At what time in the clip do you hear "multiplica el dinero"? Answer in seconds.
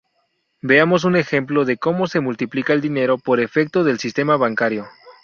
2.21-3.19